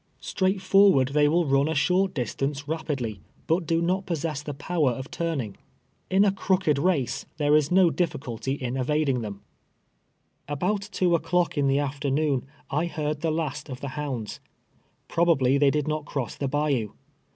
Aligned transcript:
Straight 0.19 0.63
forward, 0.63 1.09
they 1.09 1.27
will 1.27 1.45
run 1.45 1.67
a 1.67 1.75
short 1.75 2.15
distance 2.15 2.67
rapidly, 2.67 3.21
hut 3.47 3.67
do 3.67 3.83
not 3.83 4.07
possess 4.07 4.41
the 4.41 4.55
power 4.55 4.89
of 4.89 5.11
turning. 5.11 5.57
In 6.09 6.25
a 6.25 6.31
crook 6.31 6.67
ed 6.67 6.79
race, 6.79 7.27
there 7.37 7.55
is 7.55 7.69
no 7.69 7.91
difficulty 7.91 8.53
in 8.53 8.77
evading 8.77 9.21
them. 9.21 9.41
About 10.47 10.81
two 10.91 11.13
o'clock 11.13 11.55
in 11.55 11.67
the 11.67 11.77
afternuim, 11.77 12.45
I 12.71 12.87
heard 12.87 13.21
the 13.21 13.29
last 13.29 13.69
of 13.69 13.79
the 13.79 13.89
hounds. 13.89 14.39
Probably 15.07 15.59
they 15.59 15.69
did 15.69 15.87
not 15.87 16.05
cross 16.05 16.33
the 16.35 16.47
bayou. 16.47 16.93